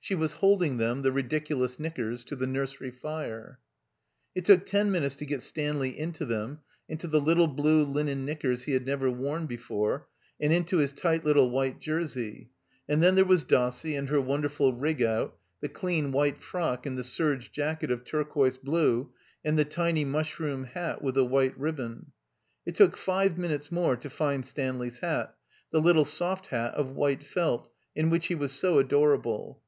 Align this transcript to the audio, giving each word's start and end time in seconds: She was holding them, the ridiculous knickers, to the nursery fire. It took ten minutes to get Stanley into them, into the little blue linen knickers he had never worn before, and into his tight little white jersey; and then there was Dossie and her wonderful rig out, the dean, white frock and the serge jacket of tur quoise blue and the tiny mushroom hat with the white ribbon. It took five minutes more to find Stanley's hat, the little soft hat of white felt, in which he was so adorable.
She 0.00 0.14
was 0.14 0.32
holding 0.40 0.78
them, 0.78 1.02
the 1.02 1.12
ridiculous 1.12 1.78
knickers, 1.78 2.24
to 2.24 2.34
the 2.36 2.46
nursery 2.46 2.90
fire. 2.90 3.58
It 4.34 4.46
took 4.46 4.64
ten 4.64 4.90
minutes 4.90 5.16
to 5.16 5.26
get 5.26 5.42
Stanley 5.42 5.98
into 5.98 6.24
them, 6.24 6.60
into 6.88 7.06
the 7.06 7.20
little 7.20 7.46
blue 7.46 7.84
linen 7.84 8.24
knickers 8.24 8.62
he 8.62 8.72
had 8.72 8.86
never 8.86 9.10
worn 9.10 9.44
before, 9.44 10.08
and 10.40 10.50
into 10.50 10.78
his 10.78 10.92
tight 10.92 11.26
little 11.26 11.50
white 11.50 11.78
jersey; 11.78 12.48
and 12.88 13.02
then 13.02 13.16
there 13.16 13.24
was 13.26 13.44
Dossie 13.44 13.96
and 13.96 14.08
her 14.08 14.18
wonderful 14.18 14.72
rig 14.72 15.02
out, 15.02 15.36
the 15.60 15.68
dean, 15.68 16.10
white 16.10 16.40
frock 16.40 16.86
and 16.86 16.96
the 16.96 17.04
serge 17.04 17.52
jacket 17.52 17.90
of 17.90 18.02
tur 18.02 18.24
quoise 18.24 18.56
blue 18.56 19.12
and 19.44 19.58
the 19.58 19.64
tiny 19.66 20.06
mushroom 20.06 20.64
hat 20.64 21.02
with 21.02 21.16
the 21.16 21.24
white 21.26 21.58
ribbon. 21.58 22.12
It 22.64 22.74
took 22.76 22.96
five 22.96 23.36
minutes 23.36 23.70
more 23.70 23.94
to 23.98 24.08
find 24.08 24.46
Stanley's 24.46 25.00
hat, 25.00 25.36
the 25.70 25.82
little 25.82 26.06
soft 26.06 26.46
hat 26.46 26.72
of 26.76 26.92
white 26.96 27.24
felt, 27.24 27.70
in 27.94 28.08
which 28.08 28.28
he 28.28 28.34
was 28.34 28.52
so 28.52 28.78
adorable. 28.78 29.60